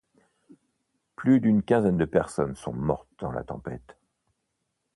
[1.15, 3.95] Plus d'une quinzaine de personnes sont mortes dans la tempête.